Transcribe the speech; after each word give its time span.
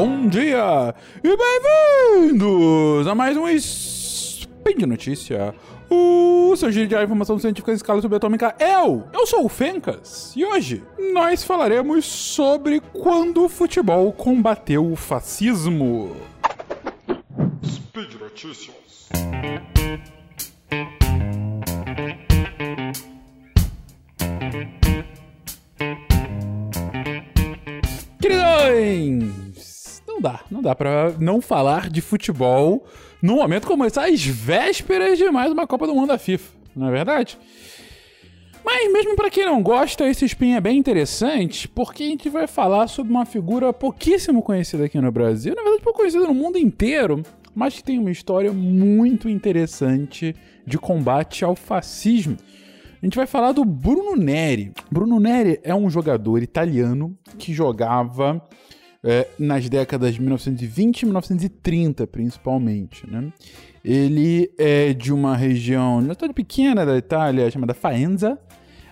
bom 0.00 0.28
dia 0.28 0.94
e 1.22 1.36
bem-vindos 1.36 3.06
a 3.06 3.14
mais 3.14 3.36
um 3.36 3.46
Spin 3.46 4.78
de 4.78 4.86
Notícia. 4.86 5.54
O 5.90 6.56
seu 6.56 6.72
giro 6.72 6.88
de 6.88 6.96
informação 6.96 7.38
científica 7.38 7.70
em 7.70 7.74
escala 7.74 8.00
subatômica. 8.00 8.56
Eu, 8.58 9.04
eu 9.12 9.26
sou 9.26 9.44
o 9.44 9.48
Fencas 9.50 10.32
e 10.34 10.42
hoje 10.42 10.82
nós 11.12 11.44
falaremos 11.44 12.06
sobre 12.06 12.80
quando 12.80 13.44
o 13.44 13.48
futebol 13.50 14.10
combateu 14.10 14.90
o 14.90 14.96
fascismo. 14.96 16.16
Speed 17.62 18.14
Notícias. 18.14 19.10
Queridões, 28.18 29.39
não 30.20 30.32
dá, 30.32 30.40
não 30.50 30.62
dá 30.62 30.74
pra 30.74 31.12
não 31.18 31.40
falar 31.40 31.88
de 31.88 32.02
futebol 32.02 32.84
num 33.22 33.36
momento 33.36 33.66
como 33.66 33.86
esse, 33.86 33.98
às 33.98 34.22
vésperas 34.22 35.16
de 35.16 35.30
mais 35.30 35.50
uma 35.50 35.66
Copa 35.66 35.86
do 35.86 35.94
Mundo 35.94 36.08
da 36.08 36.18
FIFA, 36.18 36.52
não 36.76 36.88
é 36.88 36.90
verdade? 36.90 37.38
Mas 38.62 38.92
mesmo 38.92 39.16
pra 39.16 39.30
quem 39.30 39.46
não 39.46 39.62
gosta, 39.62 40.06
esse 40.06 40.26
spin 40.26 40.52
é 40.52 40.60
bem 40.60 40.76
interessante, 40.76 41.66
porque 41.66 42.02
a 42.02 42.06
gente 42.06 42.28
vai 42.28 42.46
falar 42.46 42.86
sobre 42.88 43.10
uma 43.10 43.24
figura 43.24 43.72
pouquíssimo 43.72 44.42
conhecida 44.42 44.84
aqui 44.84 45.00
no 45.00 45.10
Brasil, 45.10 45.54
na 45.56 45.62
verdade 45.62 45.82
pouco 45.82 46.00
conhecida 46.00 46.26
no 46.26 46.34
mundo 46.34 46.58
inteiro, 46.58 47.22
mas 47.54 47.76
que 47.76 47.82
tem 47.82 47.98
uma 47.98 48.10
história 48.10 48.52
muito 48.52 49.28
interessante 49.28 50.36
de 50.66 50.76
combate 50.76 51.44
ao 51.44 51.56
fascismo. 51.56 52.36
A 53.02 53.06
gente 53.06 53.16
vai 53.16 53.26
falar 53.26 53.52
do 53.52 53.64
Bruno 53.64 54.14
Neri. 54.14 54.72
Bruno 54.90 55.18
Neri 55.18 55.58
é 55.62 55.74
um 55.74 55.88
jogador 55.88 56.42
italiano 56.42 57.16
que 57.38 57.54
jogava 57.54 58.46
é, 59.02 59.26
nas 59.38 59.68
décadas 59.68 60.14
de 60.14 60.20
1920 60.20 61.02
e 61.02 61.04
1930, 61.06 62.06
principalmente. 62.06 63.08
Né? 63.10 63.32
Ele 63.84 64.50
é 64.58 64.92
de 64.92 65.12
uma 65.12 65.36
região, 65.36 65.98
uma 65.98 66.14
cidade 66.14 66.34
pequena 66.34 66.84
da 66.84 66.96
Itália, 66.96 67.50
chamada 67.50 67.74
Faenza. 67.74 68.38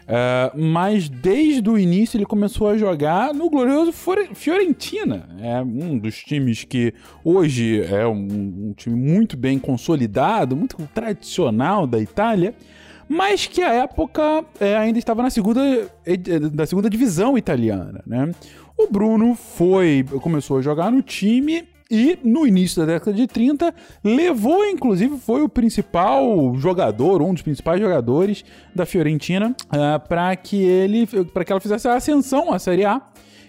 Uh, 0.08 0.58
mas 0.58 1.06
desde 1.06 1.68
o 1.68 1.76
início 1.76 2.16
ele 2.16 2.24
começou 2.24 2.70
a 2.70 2.78
jogar 2.78 3.34
no 3.34 3.50
glorioso 3.50 3.92
Fiorentina. 4.34 5.28
É 5.38 5.60
um 5.60 5.98
dos 5.98 6.16
times 6.24 6.64
que 6.64 6.94
hoje 7.22 7.82
é 7.82 8.06
um, 8.06 8.70
um 8.70 8.72
time 8.74 8.96
muito 8.96 9.36
bem 9.36 9.58
consolidado, 9.58 10.56
muito 10.56 10.78
tradicional 10.94 11.86
da 11.86 12.00
Itália 12.00 12.54
mas 13.08 13.46
que 13.46 13.62
à 13.62 13.72
época 13.72 14.44
é, 14.60 14.76
ainda 14.76 14.98
estava 14.98 15.22
na 15.22 15.30
segunda, 15.30 15.62
da 16.52 16.66
segunda 16.66 16.90
divisão 16.90 17.38
italiana, 17.38 18.02
né? 18.06 18.30
O 18.78 18.86
Bruno 18.86 19.34
foi, 19.34 20.04
começou 20.22 20.58
a 20.58 20.62
jogar 20.62 20.92
no 20.92 21.02
time 21.02 21.64
e 21.90 22.16
no 22.22 22.46
início 22.46 22.80
da 22.80 22.92
década 22.92 23.12
de 23.12 23.26
30 23.26 23.74
levou, 24.04 24.64
inclusive, 24.64 25.18
foi 25.18 25.42
o 25.42 25.48
principal 25.48 26.54
jogador, 26.54 27.20
um 27.20 27.32
dos 27.32 27.42
principais 27.42 27.80
jogadores 27.80 28.44
da 28.72 28.86
Fiorentina, 28.86 29.50
uh, 29.64 30.06
para 30.06 30.36
que 30.36 30.62
ele, 30.62 31.08
para 31.32 31.44
que 31.44 31.50
ela 31.50 31.60
fizesse 31.60 31.88
a 31.88 31.96
ascensão 31.96 32.52
à 32.52 32.58
Série 32.60 32.84
A 32.84 33.02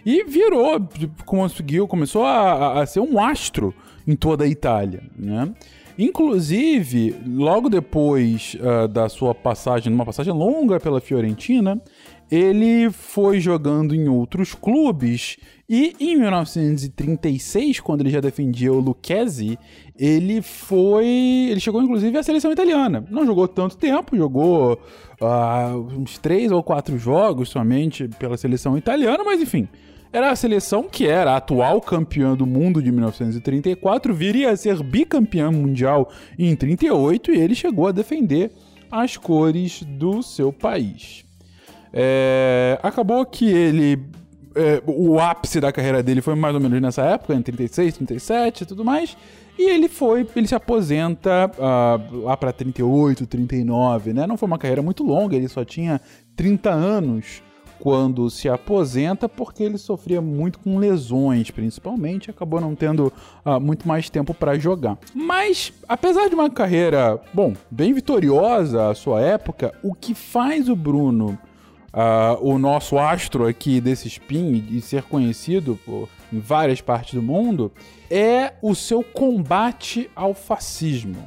e 0.03 0.23
virou, 0.23 0.81
conseguiu, 1.25 1.87
começou 1.87 2.25
a, 2.25 2.81
a 2.81 2.85
ser 2.87 3.01
um 3.01 3.23
astro 3.23 3.71
em 4.07 4.15
toda 4.15 4.45
a 4.45 4.47
Itália, 4.47 5.03
né? 5.15 5.53
Inclusive, 5.95 7.13
logo 7.27 7.69
depois 7.69 8.55
uh, 8.55 8.87
da 8.87 9.09
sua 9.09 9.35
passagem, 9.35 9.91
numa 9.91 10.05
passagem 10.05 10.33
longa 10.33 10.79
pela 10.79 11.01
Fiorentina, 11.01 11.79
ele 12.31 12.91
foi 12.91 13.39
jogando 13.39 13.95
em 13.95 14.07
outros 14.07 14.53
clubes 14.53 15.37
e 15.67 15.95
em 15.99 16.17
1936, 16.17 17.79
quando 17.79 18.01
ele 18.01 18.09
já 18.09 18.19
defendia 18.19 18.73
o 18.73 18.79
Lucchesi, 18.79 19.57
ele 19.97 20.41
foi, 20.41 21.05
ele 21.51 21.59
chegou 21.59 21.81
inclusive 21.81 22.17
à 22.17 22.23
seleção 22.23 22.51
italiana. 22.51 23.05
Não 23.09 23.25
jogou 23.25 23.47
tanto 23.47 23.77
tempo, 23.77 24.17
jogou 24.17 24.79
uh, 25.21 25.77
uns 25.95 26.17
três 26.17 26.51
ou 26.51 26.63
quatro 26.63 26.97
jogos 26.97 27.49
somente 27.49 28.07
pela 28.19 28.37
seleção 28.37 28.77
italiana, 28.77 29.23
mas 29.23 29.41
enfim, 29.41 29.67
era 30.11 30.31
a 30.31 30.35
seleção 30.35 30.83
que 30.89 31.05
era 31.05 31.33
a 31.33 31.37
atual 31.37 31.79
campeã 31.81 32.35
do 32.35 32.47
mundo 32.47 32.81
de 32.81 32.91
1934, 32.91 34.11
viria 34.11 34.49
a 34.49 34.57
ser 34.57 34.81
bicampeã 34.81 35.51
mundial 35.51 36.11
em 36.37 36.55
38 36.55 37.31
e 37.31 37.39
ele 37.39 37.53
chegou 37.53 37.87
a 37.87 37.91
defender 37.91 38.51
as 38.91 39.17
cores 39.17 39.83
do 39.83 40.23
seu 40.23 40.51
país. 40.51 41.28
É, 41.93 42.79
acabou 42.81 43.25
que 43.25 43.49
ele. 43.49 43.99
É, 44.55 44.81
o 44.85 45.19
ápice 45.19 45.61
da 45.61 45.71
carreira 45.71 46.01
dele 46.01 46.21
foi 46.21 46.35
mais 46.35 46.55
ou 46.55 46.59
menos 46.59 46.81
nessa 46.81 47.03
época, 47.03 47.33
em 47.35 47.41
36, 47.41 47.97
37 47.97 48.61
e 48.61 48.65
tudo 48.65 48.83
mais. 48.83 49.15
E 49.59 49.69
ele 49.69 49.89
foi, 49.89 50.25
ele 50.35 50.47
se 50.47 50.55
aposenta 50.55 51.51
uh, 51.57 52.23
lá 52.23 52.37
para 52.37 52.53
38, 52.53 53.27
39, 53.27 54.13
né? 54.13 54.25
Não 54.25 54.37
foi 54.37 54.47
uma 54.47 54.57
carreira 54.57 54.81
muito 54.81 55.03
longa, 55.03 55.35
ele 55.35 55.49
só 55.49 55.65
tinha 55.65 55.99
30 56.35 56.69
anos 56.71 57.43
quando 57.77 58.29
se 58.29 58.47
aposenta, 58.47 59.27
porque 59.27 59.63
ele 59.63 59.77
sofria 59.77 60.21
muito 60.21 60.59
com 60.59 60.77
lesões, 60.77 61.49
principalmente, 61.51 62.29
acabou 62.29 62.61
não 62.61 62.75
tendo 62.75 63.11
uh, 63.45 63.59
muito 63.59 63.87
mais 63.87 64.09
tempo 64.09 64.33
para 64.33 64.57
jogar. 64.59 64.97
Mas, 65.13 65.73
apesar 65.87 66.27
de 66.27 66.35
uma 66.35 66.49
carreira, 66.49 67.19
bom, 67.33 67.53
bem 67.71 67.93
vitoriosa 67.93 68.89
à 68.89 68.95
sua 68.95 69.21
época, 69.21 69.73
o 69.81 69.93
que 69.93 70.13
faz 70.13 70.69
o 70.69 70.75
Bruno, 70.75 71.37
uh, 71.93 72.37
o 72.41 72.57
nosso 72.57 72.97
astro 72.97 73.47
aqui 73.47 73.79
desse 73.79 74.07
spin, 74.07 74.65
e 74.69 74.81
ser 74.81 75.03
conhecido 75.03 75.79
por, 75.85 76.09
em 76.31 76.39
várias 76.39 76.81
partes 76.81 77.13
do 77.13 77.21
mundo, 77.21 77.71
é 78.09 78.53
o 78.61 78.73
seu 78.75 79.03
combate 79.03 80.09
ao 80.15 80.33
fascismo. 80.33 81.17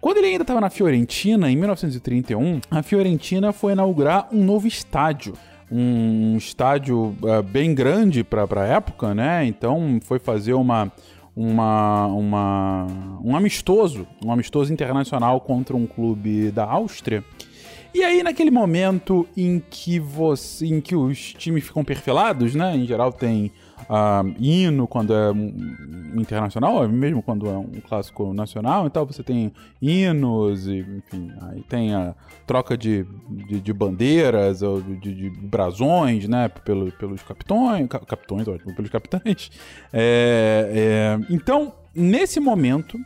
Quando 0.00 0.18
ele 0.18 0.28
ainda 0.28 0.42
estava 0.42 0.60
na 0.60 0.70
Fiorentina, 0.70 1.50
em 1.50 1.56
1931, 1.56 2.60
a 2.70 2.82
Fiorentina 2.82 3.52
foi 3.52 3.72
inaugurar 3.72 4.28
um 4.32 4.44
novo 4.44 4.66
estádio 4.66 5.34
um 5.72 6.36
estádio 6.36 7.16
uh, 7.22 7.42
bem 7.42 7.74
grande 7.74 8.22
para 8.22 8.46
a 8.60 8.66
época, 8.66 9.14
né? 9.14 9.46
Então 9.46 9.98
foi 10.02 10.18
fazer 10.18 10.52
uma, 10.52 10.92
uma, 11.34 12.06
uma, 12.08 12.86
um 13.24 13.34
amistoso, 13.34 14.06
um 14.22 14.30
amistoso 14.30 14.70
internacional 14.70 15.40
contra 15.40 15.74
um 15.74 15.86
clube 15.86 16.50
da 16.50 16.64
Áustria. 16.64 17.24
E 17.94 18.02
aí, 18.02 18.22
naquele 18.22 18.50
momento 18.50 19.28
em 19.36 19.62
que 19.70 19.98
você, 19.98 20.66
em 20.66 20.80
que 20.80 20.96
os 20.96 21.34
times 21.34 21.64
ficam 21.64 21.84
perfilados, 21.84 22.54
né? 22.54 22.74
Em 22.74 22.86
geral 22.86 23.12
tem 23.12 23.52
uh, 23.82 24.34
hino 24.38 24.86
quando 24.86 25.12
é 25.14 25.30
um 25.30 26.20
internacional, 26.20 26.88
mesmo 26.88 27.22
quando 27.22 27.46
é 27.46 27.56
um 27.56 27.80
clássico 27.86 28.32
nacional, 28.32 28.86
então 28.86 29.04
você 29.04 29.22
tem 29.22 29.52
hinos, 29.80 30.66
e, 30.66 30.78
enfim, 30.78 31.32
aí 31.42 31.62
tem 31.62 31.94
a 31.94 32.14
troca 32.46 32.76
de, 32.76 33.06
de, 33.28 33.60
de 33.60 33.72
bandeiras 33.72 34.62
ou 34.62 34.80
de, 34.80 35.14
de, 35.14 35.30
brasões, 35.30 36.28
né, 36.28 36.48
pelo, 36.48 36.90
pelos 36.92 37.22
capitões, 37.22 37.86
capitões, 37.88 38.48
ótimo, 38.48 38.74
pelos 38.74 38.90
capitães. 38.90 39.50
É, 39.92 41.18
é, 41.20 41.26
então, 41.32 41.74
nesse 41.94 42.40
momento, 42.40 42.98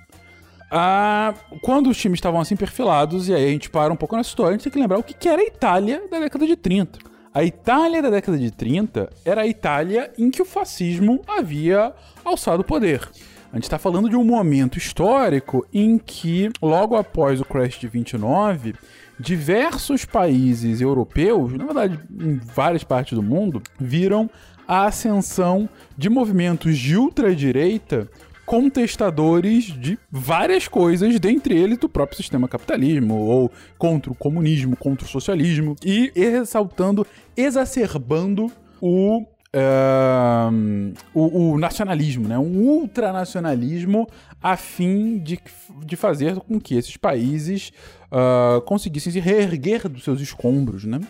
ah, 0.71 1.35
quando 1.63 1.91
os 1.91 1.97
times 1.97 2.19
estavam 2.19 2.41
assim 2.41 2.57
perfilados, 2.57 3.29
e 3.29 3.35
aí 3.35 3.45
a 3.45 3.49
gente 3.49 3.71
para 3.71 3.93
um 3.93 3.97
pouco 3.97 4.17
nessa 4.17 4.31
história, 4.31 4.51
a 4.51 4.53
gente 4.55 4.65
tem 4.65 4.73
que 4.73 4.79
lembrar 4.79 4.99
o 4.99 5.03
que 5.03 5.29
era 5.29 5.41
a 5.41 5.45
Itália 5.45 6.03
da 6.11 6.19
década 6.19 6.47
de 6.47 6.57
30. 6.57 6.99
A 7.33 7.45
Itália 7.45 8.01
da 8.01 8.09
década 8.09 8.39
de 8.39 8.51
30 8.51 9.11
era 9.25 9.43
a 9.43 9.47
Itália 9.47 10.11
em 10.19 10.31
que 10.31 10.41
o 10.41 10.45
fascismo 10.47 11.21
havia 11.27 11.93
alçado 12.25 12.63
o 12.63 12.65
poder. 12.65 13.07
A 13.53 13.57
gente 13.57 13.65
está 13.65 13.79
falando 13.79 14.09
de 14.09 14.17
um 14.17 14.25
momento 14.25 14.79
histórico 14.79 15.67
em 15.73 15.99
que, 15.99 16.51
logo 16.61 16.97
após 16.97 17.41
o 17.41 17.45
crash 17.45 17.79
de 17.79 17.89
29, 17.89 18.75
diversos 19.21 20.05
países 20.05 20.81
europeus, 20.81 21.53
na 21.53 21.65
verdade 21.65 22.01
em 22.11 22.37
várias 22.37 22.83
partes 22.85 23.15
do 23.15 23.23
mundo, 23.23 23.63
viram 23.79 24.29
a 24.67 24.87
ascensão 24.87 25.69
de 25.97 26.11
movimentos 26.11 26.77
de 26.77 26.97
ultradireita 26.97 28.11
contestadores 28.47 29.65
de 29.65 29.99
várias 30.11 30.69
coisas, 30.69 31.19
dentre 31.19 31.55
eles 31.55 31.79
do 31.79 31.89
próprio 31.89 32.17
sistema 32.17 32.49
capitalismo, 32.49 33.17
ou 33.17 33.53
contra 33.77 34.13
o 34.13 34.15
comunismo, 34.15 34.77
contra 34.77 35.05
o 35.05 35.11
socialismo, 35.11 35.75
e 35.85 36.13
ressaltando, 36.15 37.07
exacerbando 37.37 38.51
o 38.81 39.27
Uh, 39.55 40.93
o, 41.15 41.53
o, 41.53 41.59
nacionalismo, 41.59 42.29
né? 42.29 42.37
um 42.37 42.59
ultranacionalismo 42.69 44.07
a 44.43 44.55
fim 44.55 45.17
de, 45.17 45.39
de 45.83 45.97
fazer 45.97 46.37
com 46.41 46.61
que 46.61 46.75
esses 46.75 46.99
países 46.99 47.73
uh, 48.13 48.61
conseguissem 48.63 49.11
se 49.11 49.19
reerguer 49.19 49.89
dos 49.89 50.05
seus 50.05 50.21
escombros. 50.21 50.85
Né? 50.85 51.01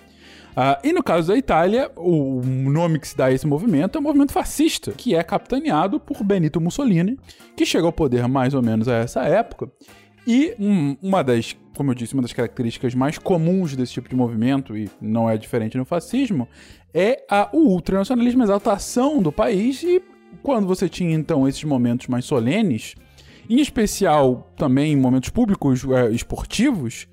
Uh, 0.57 0.81
e 0.83 0.91
no 0.91 1.03
caso 1.03 1.29
da 1.29 1.37
Itália, 1.37 1.91
o 1.95 2.41
nome 2.43 2.99
que 2.99 3.07
se 3.07 3.15
dá 3.15 3.27
a 3.27 3.33
esse 3.33 3.47
movimento 3.47 3.99
é 3.99 4.01
o 4.01 4.03
movimento 4.03 4.33
fascista, 4.33 4.91
que 4.91 5.15
é 5.15 5.23
capitaneado 5.23 6.01
por 6.01 6.25
Benito 6.25 6.59
Mussolini, 6.59 7.19
que 7.55 7.67
chega 7.67 7.85
ao 7.85 7.93
poder 7.93 8.27
mais 8.27 8.55
ou 8.55 8.63
menos 8.63 8.89
a 8.89 8.95
essa 8.95 9.23
época. 9.23 9.71
E 10.27 10.55
um, 10.59 10.97
uma 11.03 11.23
das, 11.23 11.55
como 11.77 11.91
eu 11.91 11.95
disse, 11.95 12.15
uma 12.15 12.23
das 12.23 12.33
características 12.33 12.95
mais 12.95 13.19
comuns 13.19 13.77
desse 13.77 13.93
tipo 13.93 14.09
de 14.09 14.17
movimento, 14.17 14.75
e 14.75 14.91
não 14.99 15.29
é 15.29 15.37
diferente 15.37 15.77
no 15.77 15.85
fascismo, 15.85 16.49
é 16.93 17.23
a, 17.31 17.51
o 17.53 17.69
ultranacionalismo, 17.69 18.41
a 18.41 18.45
exaltação 18.45 19.21
do 19.21 19.31
país 19.31 19.83
e 19.83 20.03
quando 20.43 20.67
você 20.67 20.89
tinha 20.89 21.15
então 21.15 21.47
esses 21.47 21.63
momentos 21.65 22.07
mais 22.07 22.25
solenes, 22.25 22.95
em 23.49 23.61
especial 23.61 24.51
também 24.57 24.95
em 24.95 24.97
momentos 24.97 25.29
públicos 25.29 25.85
é, 25.85 26.11
esportivos, 26.11 27.07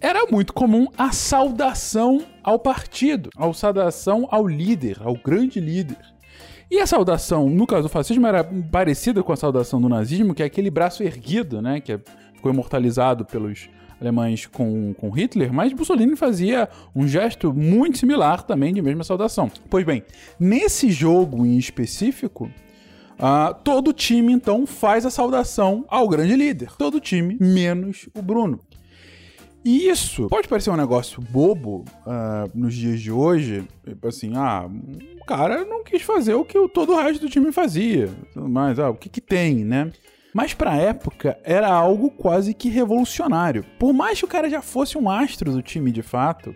era 0.00 0.26
muito 0.30 0.52
comum 0.52 0.86
a 0.96 1.12
saudação 1.12 2.22
ao 2.42 2.58
partido, 2.58 3.30
a 3.36 3.52
saudação 3.52 4.28
ao 4.30 4.46
líder, 4.46 4.98
ao 5.02 5.14
grande 5.14 5.60
líder. 5.60 5.98
E 6.70 6.78
a 6.78 6.86
saudação, 6.86 7.48
no 7.48 7.66
caso 7.66 7.84
do 7.84 7.88
fascismo, 7.88 8.26
era 8.26 8.44
parecida 8.44 9.22
com 9.22 9.32
a 9.32 9.36
saudação 9.36 9.80
do 9.80 9.88
nazismo, 9.88 10.34
que 10.34 10.42
é 10.42 10.46
aquele 10.46 10.70
braço 10.70 11.02
erguido, 11.02 11.62
né? 11.62 11.80
Que 11.80 11.98
ficou 12.34 12.52
imortalizado 12.52 13.24
pelos 13.24 13.68
alemães 14.00 14.46
com, 14.46 14.94
com 14.94 15.10
Hitler, 15.10 15.52
mas 15.52 15.72
Mussolini 15.72 16.14
fazia 16.14 16.68
um 16.94 17.08
gesto 17.08 17.52
muito 17.52 17.98
similar 17.98 18.42
também 18.42 18.72
de 18.72 18.80
mesma 18.80 19.02
saudação. 19.02 19.50
Pois 19.68 19.84
bem, 19.84 20.04
nesse 20.38 20.90
jogo 20.90 21.44
em 21.44 21.58
específico, 21.58 22.50
Uh, 23.18 23.52
todo 23.64 23.92
time, 23.92 24.32
então, 24.32 24.64
faz 24.64 25.04
a 25.04 25.10
saudação 25.10 25.84
ao 25.88 26.08
grande 26.08 26.36
líder. 26.36 26.70
Todo 26.78 27.00
time, 27.00 27.36
menos 27.40 28.08
o 28.14 28.22
Bruno. 28.22 28.60
E 29.64 29.88
isso 29.88 30.28
pode 30.28 30.48
parecer 30.48 30.70
um 30.70 30.76
negócio 30.76 31.20
bobo 31.20 31.84
uh, 32.06 32.50
nos 32.54 32.74
dias 32.74 33.00
de 33.00 33.10
hoje. 33.10 33.64
Tipo 33.86 34.08
assim, 34.08 34.32
ah, 34.36 34.68
o 35.20 35.24
cara 35.24 35.64
não 35.64 35.82
quis 35.82 36.02
fazer 36.02 36.34
o 36.34 36.44
que 36.44 36.68
todo 36.68 36.92
o 36.92 36.96
resto 36.96 37.22
do 37.22 37.30
time 37.30 37.52
fazia. 37.52 38.08
Mas, 38.34 38.78
ah, 38.78 38.90
o 38.90 38.94
que 38.94 39.08
que 39.08 39.20
tem, 39.20 39.64
né? 39.64 39.90
Mas 40.32 40.54
pra 40.54 40.76
época 40.76 41.38
era 41.42 41.68
algo 41.68 42.10
quase 42.10 42.54
que 42.54 42.68
revolucionário. 42.68 43.64
Por 43.78 43.92
mais 43.92 44.18
que 44.18 44.24
o 44.24 44.28
cara 44.28 44.48
já 44.48 44.62
fosse 44.62 44.96
um 44.96 45.10
astro 45.10 45.52
do 45.52 45.62
time 45.62 45.90
de 45.90 46.02
fato, 46.02 46.54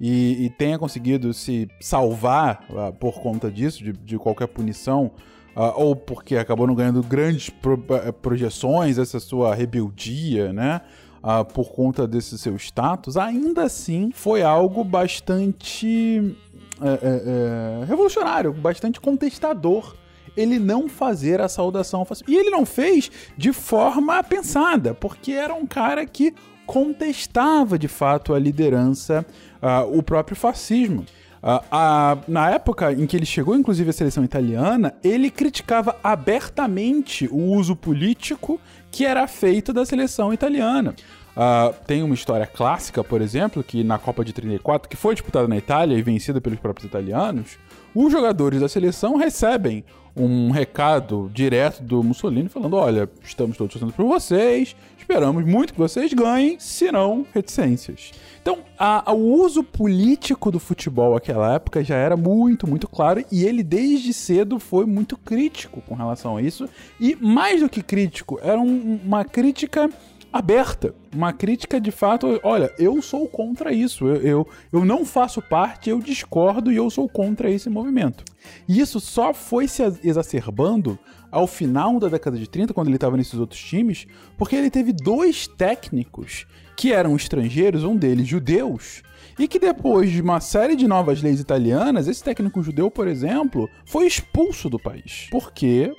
e, 0.00 0.46
e 0.46 0.50
tenha 0.50 0.78
conseguido 0.78 1.32
se 1.32 1.68
salvar 1.80 2.64
uh, 2.68 2.92
por 2.92 3.20
conta 3.20 3.50
disso, 3.50 3.84
de, 3.84 3.92
de 3.92 4.18
qualquer 4.18 4.48
punição, 4.48 5.10
Uh, 5.54 5.68
ou 5.76 5.94
porque 5.94 6.38
acabou 6.38 6.66
não 6.66 6.74
ganhando 6.74 7.02
grandes 7.02 7.50
pro, 7.50 7.74
uh, 7.74 8.10
projeções, 8.10 8.96
essa 8.96 9.20
sua 9.20 9.54
rebeldia, 9.54 10.50
né? 10.50 10.80
Uh, 11.22 11.44
por 11.44 11.70
conta 11.70 12.04
desse 12.04 12.36
seu 12.36 12.56
status, 12.56 13.16
ainda 13.16 13.62
assim 13.62 14.10
foi 14.12 14.42
algo 14.42 14.82
bastante 14.82 16.36
é, 16.80 16.88
é, 16.88 17.82
é, 17.82 17.84
revolucionário, 17.84 18.52
bastante 18.52 19.00
contestador 19.00 19.94
ele 20.36 20.58
não 20.58 20.88
fazer 20.88 21.40
a 21.40 21.48
saudação 21.48 22.06
E 22.26 22.34
ele 22.34 22.50
não 22.50 22.64
fez 22.64 23.10
de 23.36 23.52
forma 23.52 24.22
pensada, 24.24 24.94
porque 24.94 25.32
era 25.32 25.54
um 25.54 25.66
cara 25.66 26.04
que 26.06 26.34
contestava 26.66 27.78
de 27.78 27.88
fato 27.88 28.32
a 28.32 28.38
liderança, 28.38 29.26
uh, 29.62 29.96
o 29.96 30.02
próprio 30.02 30.36
fascismo. 30.36 31.04
Uh, 31.42 32.22
na 32.28 32.50
época 32.50 32.92
em 32.92 33.04
que 33.04 33.16
ele 33.16 33.26
chegou, 33.26 33.56
inclusive, 33.56 33.90
à 33.90 33.92
seleção 33.92 34.22
italiana, 34.22 34.94
ele 35.02 35.28
criticava 35.28 35.96
abertamente 36.02 37.28
o 37.32 37.36
uso 37.36 37.74
político 37.74 38.60
que 38.92 39.04
era 39.04 39.26
feito 39.26 39.72
da 39.72 39.84
seleção 39.84 40.32
italiana. 40.32 40.94
Uh, 41.36 41.74
tem 41.86 42.02
uma 42.02 42.14
história 42.14 42.46
clássica, 42.46 43.02
por 43.02 43.20
exemplo, 43.20 43.64
que 43.64 43.82
na 43.82 43.98
Copa 43.98 44.24
de 44.24 44.32
34, 44.32 44.88
que 44.88 44.96
foi 44.96 45.14
disputada 45.14 45.48
na 45.48 45.56
Itália 45.56 45.96
e 45.96 46.02
vencida 46.02 46.40
pelos 46.40 46.60
próprios 46.60 46.86
italianos, 46.86 47.58
os 47.94 48.12
jogadores 48.12 48.60
da 48.60 48.68
seleção 48.68 49.16
recebem 49.16 49.84
um 50.14 50.50
recado 50.50 51.30
direto 51.32 51.82
do 51.82 52.02
Mussolini 52.02 52.48
falando: 52.48 52.76
olha, 52.76 53.08
estamos 53.22 53.56
todos 53.56 53.72
torcendo 53.72 53.92
por 53.92 54.06
vocês, 54.06 54.76
esperamos 54.98 55.44
muito 55.44 55.72
que 55.72 55.78
vocês 55.78 56.12
ganhem, 56.12 56.58
se 56.58 56.90
não, 56.92 57.26
reticências. 57.32 58.12
Então, 58.40 58.58
a, 58.78 59.10
a, 59.10 59.14
o 59.14 59.40
uso 59.40 59.62
político 59.62 60.50
do 60.50 60.58
futebol 60.58 61.14
naquela 61.14 61.54
época 61.54 61.82
já 61.84 61.94
era 61.94 62.16
muito, 62.16 62.68
muito 62.68 62.88
claro 62.88 63.24
e 63.30 63.44
ele 63.44 63.62
desde 63.62 64.12
cedo 64.12 64.58
foi 64.58 64.84
muito 64.84 65.16
crítico 65.16 65.80
com 65.82 65.94
relação 65.94 66.36
a 66.36 66.42
isso. 66.42 66.68
E 67.00 67.16
mais 67.16 67.60
do 67.60 67.68
que 67.68 67.82
crítico, 67.82 68.40
era 68.42 68.58
um, 68.58 68.98
uma 69.04 69.24
crítica 69.24 69.88
aberta. 70.32 70.94
Uma 71.14 71.32
crítica 71.32 71.80
de 71.80 71.90
fato, 71.90 72.40
olha, 72.42 72.72
eu 72.78 73.02
sou 73.02 73.28
contra 73.28 73.72
isso, 73.72 74.06
eu, 74.06 74.16
eu, 74.22 74.48
eu 74.72 74.84
não 74.84 75.04
faço 75.04 75.42
parte, 75.42 75.90
eu 75.90 76.00
discordo 76.00 76.72
e 76.72 76.76
eu 76.76 76.88
sou 76.88 77.08
contra 77.08 77.50
esse 77.50 77.68
movimento. 77.68 78.24
E 78.66 78.80
isso 78.80 78.98
só 78.98 79.34
foi 79.34 79.68
se 79.68 79.82
exacerbando 80.02 80.98
ao 81.32 81.46
final 81.46 81.98
da 81.98 82.08
década 82.08 82.38
de 82.38 82.46
30, 82.46 82.74
quando 82.74 82.88
ele 82.88 82.96
estava 82.96 83.16
nesses 83.16 83.34
outros 83.34 83.60
times, 83.60 84.06
porque 84.36 84.54
ele 84.54 84.70
teve 84.70 84.92
dois 84.92 85.46
técnicos 85.46 86.46
que 86.76 86.92
eram 86.92 87.16
estrangeiros, 87.16 87.84
um 87.84 87.96
deles 87.96 88.28
judeus, 88.28 89.02
e 89.38 89.48
que 89.48 89.58
depois 89.58 90.10
de 90.10 90.20
uma 90.20 90.40
série 90.40 90.76
de 90.76 90.86
novas 90.86 91.22
leis 91.22 91.40
italianas, 91.40 92.06
esse 92.06 92.22
técnico 92.22 92.62
judeu, 92.62 92.90
por 92.90 93.08
exemplo, 93.08 93.68
foi 93.86 94.06
expulso 94.06 94.68
do 94.68 94.78
país. 94.78 95.28
Porque 95.30 95.92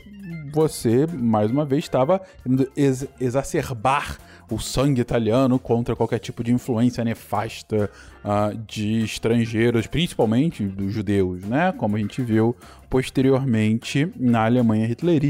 você, 0.54 1.08
mais 1.08 1.50
uma 1.50 1.66
vez, 1.66 1.84
estava 1.84 2.22
querendo 2.44 2.72
ex 2.76 3.08
exacerbar 3.20 4.20
o 4.52 4.60
sangue 4.60 5.02
italiano 5.02 5.58
contra 5.58 5.96
qualquer 5.96 6.20
tipo 6.20 6.44
de 6.44 6.54
influência 6.54 7.04
nefasta 7.04 7.90
uh, 8.24 8.56
de 8.68 9.04
estrangeiros, 9.04 9.88
principalmente 9.88 10.64
dos 10.64 10.94
judeus, 10.94 11.44
né? 11.44 11.72
Como 11.72 11.96
a 11.96 12.00
gente 12.00 12.22
viu 12.22 12.56
posteriormente 12.90 14.12
na 14.16 14.46
Alemanha 14.46 14.86
hitlerista. 14.86 15.23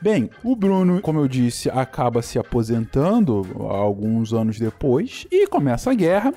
Bem, 0.00 0.28
o 0.42 0.56
Bruno, 0.56 1.00
como 1.00 1.20
eu 1.20 1.28
disse, 1.28 1.70
acaba 1.70 2.22
se 2.22 2.38
aposentando 2.38 3.46
alguns 3.70 4.32
anos 4.32 4.58
depois 4.58 5.26
e 5.30 5.46
começa 5.46 5.92
a 5.92 5.94
guerra. 5.94 6.34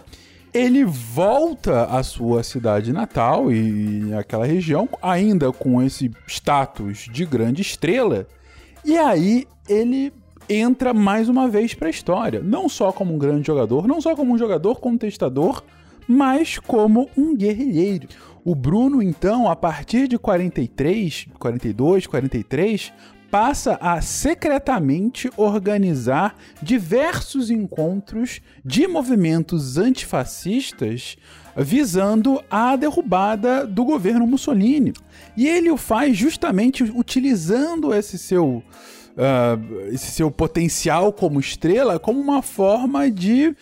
Ele 0.54 0.86
volta 0.86 1.86
à 1.86 2.04
sua 2.04 2.44
cidade 2.44 2.94
natal 2.94 3.52
e 3.52 4.13
aquela 4.13 4.46
região, 4.46 4.88
ainda 5.02 5.52
com 5.52 5.81
esse 5.81 6.12
status 6.28 7.10
de 7.12 7.25
grande 7.25 7.62
estrela, 7.62 8.28
e 8.86 8.98
aí 8.98 9.48
ele 9.68 10.13
entra 10.48 10.94
mais 10.94 11.28
uma 11.28 11.48
vez 11.50 11.74
para 11.74 11.88
a 11.88 11.90
história, 11.90 12.40
não 12.42 12.69
só 12.69 12.92
como 12.92 13.13
um 13.13 13.18
grande 13.18 13.48
jogador, 13.48 13.88
não 13.88 14.00
só 14.00 14.16
como 14.16 14.34
um 14.34 14.38
jogador 14.38 14.80
contestador, 14.80 15.63
mas 16.07 16.60
como 16.60 17.10
um 17.18 17.36
guerrilheiro. 17.36 18.07
O 18.44 18.54
Bruno, 18.54 19.02
então, 19.02 19.50
a 19.50 19.56
partir 19.56 20.07
de 20.07 20.19
43, 20.19 21.28
42, 21.40 22.06
43, 22.06 22.94
passa 23.31 23.78
a 23.81 24.00
secretamente 24.02 25.30
organizar 25.36 26.36
diversos 26.62 27.50
encontros 27.50 28.39
de 28.63 28.88
movimentos 28.88 29.77
antifascistas 29.77 31.18
visando 31.58 32.41
a 32.50 32.75
derrubada 32.75 33.65
do 33.65 33.84
governo 33.84 34.27
Mussolini. 34.27 34.94
E 35.36 35.48
ele 35.48 35.72
o 35.72 35.77
faz 35.77 36.15
justamente 36.15 36.84
utilizando 36.84 37.94
esse 37.94 38.18
seu 38.18 38.63
Uh, 39.15 39.94
esse 39.94 40.12
seu 40.12 40.29
potencial 40.29 41.13
como 41.13 41.39
estrela 41.39 41.98
como 41.98 42.20
uma 42.20 42.41
forma 42.41 43.10
de 43.10 43.48
uh, 43.48 43.53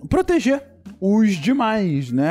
uh, 0.00 0.08
proteger 0.08 0.71
os 1.04 1.32
demais, 1.32 2.12
né? 2.12 2.30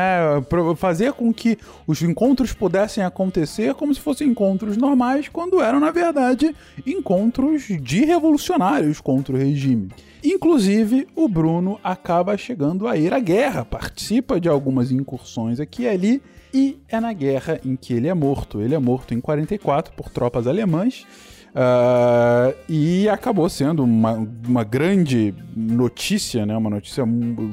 Fazer 0.78 1.12
com 1.12 1.34
que 1.34 1.58
os 1.86 2.01
encontros 2.01 2.54
pudessem 2.54 3.04
acontecer 3.04 3.74
como 3.74 3.94
se 3.94 4.00
fossem 4.00 4.30
encontros 4.30 4.78
normais, 4.78 5.28
quando 5.28 5.62
eram, 5.62 5.78
na 5.78 5.92
verdade, 5.92 6.56
encontros 6.88 7.63
de 7.82 8.06
revolucionários 8.06 9.01
contra 9.01 9.36
o 9.36 9.38
regime. 9.38 9.90
Inclusive, 10.24 11.06
o 11.13 11.28
Bruno 11.28 11.82
acaba 11.84 12.38
chegando 12.38 12.88
a 12.88 12.96
ir 12.96 13.13
à 13.13 13.20
guerra, 13.20 13.66
participa 13.66 14.40
de 14.40 14.48
algumas 14.48 14.90
incursões 14.90 15.60
aqui 15.60 15.84
e 15.84 15.90
ali, 15.90 16.22
e 16.54 16.80
é 16.88 16.98
na 17.01 17.12
guerra 17.12 17.60
em 17.66 17.75
que 17.75 17.94
ele 17.94 18.08
é 18.08 18.13
morto. 18.13 18.62
Ele 18.62 18.74
é 18.74 18.80
morto 18.80 19.13
em 19.13 19.20
44 19.20 19.94
por 19.98 20.10
tropas 20.10 20.48
alemãs 20.48 21.06
Uh, 21.51 22.55
e 22.70 23.10
acabou 23.10 23.50
sendo 23.50 23.84
uma, 23.84 24.13
uma 24.48 24.63
grande 24.63 25.34
notícia, 25.55 26.46
né? 26.46 26.55
uma 26.55 26.70
notícia 26.70 27.03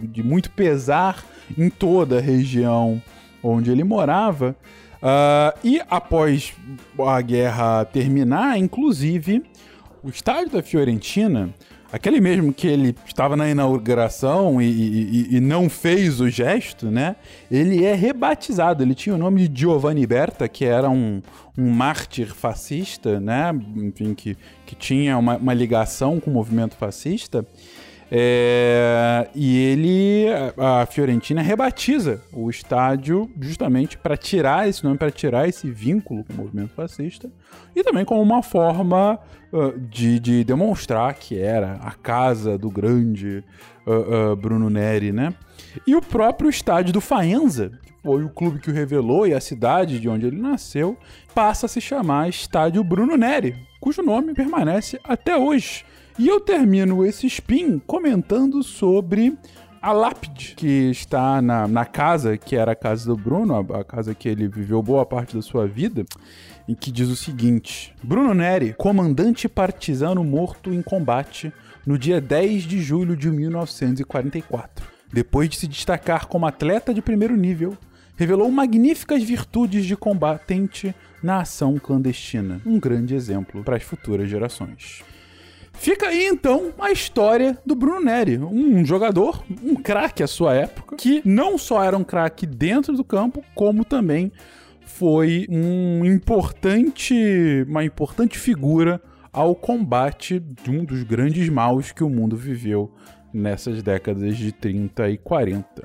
de 0.02 0.22
muito 0.22 0.50
pesar 0.52 1.24
em 1.56 1.68
toda 1.68 2.18
a 2.18 2.20
região 2.20 3.02
onde 3.42 3.70
ele 3.70 3.82
morava. 3.82 4.54
Uh, 5.02 5.58
e 5.64 5.80
após 5.90 6.54
a 6.98 7.20
guerra 7.20 7.84
terminar, 7.84 8.58
inclusive, 8.58 9.42
o 10.02 10.08
estádio 10.08 10.52
da 10.52 10.62
Fiorentina 10.62 11.52
aquele 11.92 12.20
mesmo 12.20 12.52
que 12.52 12.66
ele 12.66 12.94
estava 13.06 13.36
na 13.36 13.48
inauguração 13.48 14.60
e, 14.60 14.66
e, 14.66 15.36
e, 15.36 15.40
não 15.40 15.68
fez 15.68 16.20
o 16.20 16.28
gesto, 16.28 16.90
né? 16.90 17.16
Ele 17.50 17.84
é 17.84 17.94
rebatizado. 17.94 18.82
Ele 18.82 18.94
tinha 18.94 19.14
o 19.14 19.18
nome 19.18 19.48
de 19.48 19.60
Giovanni 19.60 20.06
Berta, 20.06 20.48
que 20.48 20.64
era 20.64 20.88
um, 20.90 21.22
um 21.56 21.70
mártir 21.70 22.34
fascista, 22.34 23.18
né? 23.18 23.50
Enfim, 23.76 24.14
que, 24.14 24.36
que 24.66 24.74
tinha 24.74 25.16
uma, 25.16 25.36
uma 25.36 25.54
ligação 25.54 26.20
com 26.20 26.30
o 26.30 26.34
movimento 26.34 26.76
fascista. 26.76 27.46
É, 28.10 29.28
e 29.34 29.56
ele, 29.58 30.26
a 30.56 30.86
Fiorentina, 30.86 31.42
rebatiza 31.42 32.22
o 32.32 32.48
estádio 32.48 33.30
justamente 33.40 33.98
para 33.98 34.16
tirar 34.16 34.68
esse 34.68 34.82
nome, 34.82 34.96
para 34.96 35.10
tirar 35.10 35.48
esse 35.48 35.70
vínculo 35.70 36.24
com 36.24 36.32
o 36.32 36.36
movimento 36.36 36.72
fascista, 36.74 37.30
e 37.76 37.82
também 37.82 38.04
como 38.04 38.22
uma 38.22 38.42
forma 38.42 39.18
uh, 39.52 39.78
de, 39.78 40.18
de, 40.18 40.42
demonstrar 40.42 41.12
que 41.14 41.38
era 41.38 41.74
a 41.82 41.92
casa 41.92 42.56
do 42.56 42.70
grande 42.70 43.44
uh, 43.86 44.32
uh, 44.32 44.36
Bruno 44.36 44.70
Neri, 44.70 45.12
né? 45.12 45.34
E 45.86 45.94
o 45.94 46.00
próprio 46.00 46.48
estádio 46.48 46.94
do 46.94 47.00
Faenza, 47.00 47.72
depois 48.08 48.24
o 48.24 48.30
clube 48.30 48.58
que 48.58 48.70
o 48.70 48.74
revelou 48.74 49.26
e 49.26 49.34
a 49.34 49.40
cidade 49.40 50.00
de 50.00 50.08
onde 50.08 50.26
ele 50.26 50.40
nasceu 50.40 50.96
passa 51.34 51.66
a 51.66 51.68
se 51.68 51.80
chamar 51.80 52.28
Estádio 52.28 52.82
Bruno 52.82 53.18
Neri, 53.18 53.54
cujo 53.80 54.02
nome 54.02 54.32
permanece 54.32 54.98
até 55.04 55.36
hoje. 55.36 55.84
E 56.18 56.26
eu 56.26 56.40
termino 56.40 57.06
esse 57.06 57.28
spin 57.28 57.78
comentando 57.78 58.60
sobre 58.64 59.38
a 59.80 59.92
lápide 59.92 60.54
que 60.56 60.90
está 60.90 61.40
na, 61.40 61.68
na 61.68 61.84
casa, 61.84 62.36
que 62.36 62.56
era 62.56 62.72
a 62.72 62.74
casa 62.74 63.06
do 63.06 63.16
Bruno, 63.16 63.54
a, 63.54 63.80
a 63.80 63.84
casa 63.84 64.14
que 64.16 64.28
ele 64.28 64.48
viveu 64.48 64.82
boa 64.82 65.06
parte 65.06 65.36
da 65.36 65.42
sua 65.42 65.68
vida, 65.68 66.04
em 66.68 66.74
que 66.74 66.90
diz 66.90 67.08
o 67.08 67.14
seguinte: 67.14 67.94
Bruno 68.02 68.34
Neri, 68.34 68.74
comandante 68.76 69.48
partisano 69.48 70.24
morto 70.24 70.74
em 70.74 70.82
combate 70.82 71.52
no 71.86 71.96
dia 71.96 72.20
10 72.20 72.64
de 72.64 72.82
julho 72.82 73.16
de 73.16 73.30
1944. 73.30 74.86
Depois 75.12 75.48
de 75.48 75.56
se 75.56 75.68
destacar 75.68 76.26
como 76.26 76.46
atleta 76.46 76.92
de 76.92 77.00
primeiro 77.00 77.36
nível, 77.36 77.78
revelou 78.16 78.50
magníficas 78.50 79.22
virtudes 79.22 79.86
de 79.86 79.96
combatente 79.96 80.92
na 81.22 81.42
ação 81.42 81.78
clandestina. 81.78 82.60
Um 82.66 82.80
grande 82.80 83.14
exemplo 83.14 83.62
para 83.62 83.76
as 83.76 83.84
futuras 83.84 84.28
gerações. 84.28 85.04
Fica 85.78 86.08
aí 86.08 86.26
então 86.26 86.72
a 86.78 86.90
história 86.90 87.56
do 87.64 87.74
Bruno 87.74 88.00
Neri, 88.00 88.36
um 88.36 88.84
jogador, 88.84 89.44
um 89.62 89.76
craque 89.76 90.24
à 90.24 90.26
sua 90.26 90.52
época, 90.54 90.96
que 90.96 91.22
não 91.24 91.56
só 91.56 91.82
era 91.82 91.96
um 91.96 92.02
craque 92.02 92.44
dentro 92.44 92.96
do 92.96 93.04
campo, 93.04 93.44
como 93.54 93.84
também 93.84 94.32
foi 94.84 95.46
um 95.48 96.04
importante, 96.04 97.14
uma 97.68 97.84
importante 97.84 98.36
figura 98.38 99.00
ao 99.32 99.54
combate 99.54 100.40
de 100.40 100.70
um 100.70 100.84
dos 100.84 101.04
grandes 101.04 101.48
maus 101.48 101.92
que 101.92 102.02
o 102.02 102.10
mundo 102.10 102.36
viveu 102.36 102.92
nessas 103.32 103.80
décadas 103.80 104.36
de 104.36 104.50
30 104.50 105.10
e 105.10 105.16
40. 105.16 105.84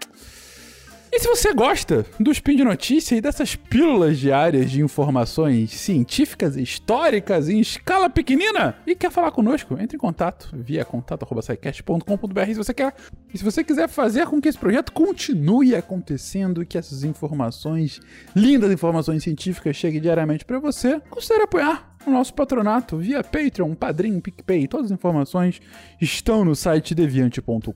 E 1.16 1.20
se 1.20 1.28
você 1.28 1.54
gosta 1.54 2.08
do 2.20 2.32
Spin 2.32 2.56
de 2.56 2.64
Notícia 2.64 3.16
e 3.16 3.22
dessas 3.22 3.56
pílulas 3.56 4.18
diárias 4.18 4.72
de 4.72 4.82
informações 4.82 5.70
científicas 5.70 6.58
históricas 6.58 7.48
em 7.48 7.60
escala 7.60 8.10
pequenina 8.10 8.76
e 8.88 8.96
quer 8.96 9.12
falar 9.12 9.30
conosco, 9.30 9.78
entre 9.80 9.96
em 9.96 10.00
contato 10.00 10.50
via 10.52 10.84
contato.sicast.com.br 10.84 12.46
se 12.48 12.56
você 12.56 12.74
quer. 12.74 12.96
E 13.32 13.38
se 13.38 13.44
você 13.44 13.64
quiser 13.64 13.88
fazer 13.88 14.26
com 14.26 14.42
que 14.42 14.50
esse 14.50 14.58
projeto 14.58 14.92
continue 14.92 15.76
acontecendo 15.76 16.64
e 16.64 16.66
que 16.66 16.80
essas 16.80 17.04
informações, 17.04 18.02
lindas 18.36 18.72
informações 18.72 19.22
científicas, 19.22 19.76
cheguem 19.76 20.02
diariamente 20.02 20.44
para 20.44 20.58
você, 20.58 21.00
considere 21.12 21.44
apoiar 21.44 21.93
nosso 22.12 22.34
patronato 22.34 22.98
via 22.98 23.24
Patreon, 23.24 23.74
Padrim, 23.76 24.20
PicPay. 24.20 24.68
Todas 24.68 24.88
as 24.88 24.92
informações 24.92 25.62
estão 26.00 26.44
no 26.44 26.56
site 26.56 26.94
deviante.com.br. 26.94 27.70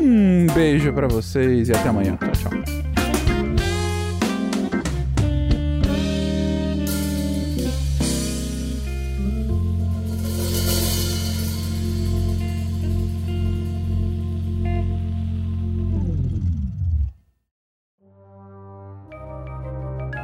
Um 0.00 0.46
beijo 0.54 0.92
para 0.92 1.08
vocês 1.08 1.68
e 1.68 1.72
até 1.72 1.88
amanhã. 1.88 2.16
Tchau, 2.16 2.50
tchau. 2.50 2.93